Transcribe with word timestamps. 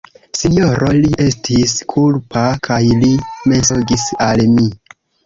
Sinjoro 0.37 0.87
Li 1.01 1.11
estis 1.25 1.75
kulpa 1.93 2.45
kaj 2.69 2.79
li 3.03 3.11
mensogis 3.53 4.07
al 4.29 4.43
mi! 4.57 4.67